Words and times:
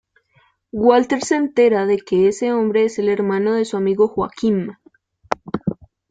Walter 0.73 1.21
se 1.23 1.35
entera 1.35 1.85
de 1.85 1.97
que 1.99 2.27
ese 2.27 2.51
hombre 2.53 2.85
es 2.85 2.97
el 2.97 3.07
hermano 3.07 3.53
de 3.53 3.65
su 3.65 3.77
amigo 3.77 4.07
Joaquim. 4.07 4.71